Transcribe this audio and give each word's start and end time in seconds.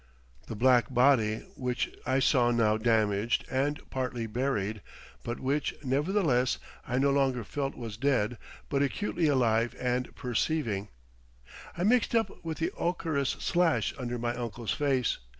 The 0.47 0.55
black 0.55 0.91
body 0.91 1.45
which 1.55 1.95
saw 2.21 2.49
now 2.49 2.75
damaged 2.77 3.45
and 3.51 3.79
partly 3.91 4.25
buried, 4.25 4.81
but 5.23 5.39
which, 5.39 5.75
nevertheless, 5.83 6.57
I 6.87 6.97
no 6.97 7.11
longer 7.11 7.43
felt 7.43 7.75
was 7.77 7.97
dead 7.97 8.39
but 8.67 8.81
acutely 8.81 9.27
alive 9.27 9.75
and 9.79 10.15
perceiving, 10.15 10.87
I 11.77 11.83
mixed 11.83 12.15
up 12.15 12.43
with 12.43 12.57
the 12.57 12.71
ochreous 12.75 13.29
slash 13.29 13.93
under 13.95 14.17
my 14.17 14.35
uncle's 14.35 14.71
face. 14.73 15.19